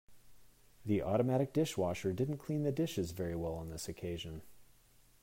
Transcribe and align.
The 0.83 1.03
automatic 1.03 1.53
dishwasher 1.53 2.11
didn't 2.11 2.39
clean 2.39 2.63
the 2.63 2.71
dishes 2.71 3.11
very 3.11 3.35
well 3.35 3.53
on 3.53 3.69
this 3.69 3.87
occasion. 3.87 4.41